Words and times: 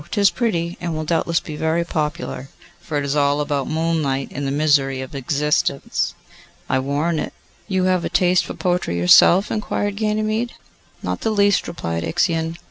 'Tis 0.09 0.31
pretty, 0.31 0.79
and 0.81 0.95
will 0.95 1.03
doubtless 1.03 1.39
be 1.39 1.55
very 1.55 1.83
popular, 1.85 2.49
for 2.79 2.97
it 2.97 3.05
is 3.05 3.15
all 3.15 3.39
about 3.39 3.67
moonlight 3.67 4.29
and 4.31 4.47
the 4.47 4.51
misery 4.51 4.99
of 4.99 5.13
existence.' 5.13 6.15
'I 6.67 6.79
warrant 6.79 7.19
it.' 7.19 7.33
'You 7.67 7.83
have 7.83 8.03
a 8.03 8.09
taste 8.09 8.43
for 8.45 8.55
poetry 8.55 8.97
yourself?' 8.97 9.51
inquired 9.51 9.97
Ganymede. 9.97 10.53
'Not 11.03 11.21
the 11.21 11.29
least,' 11.29 11.67
replied 11.67 12.03
Ixion. 12.03 12.57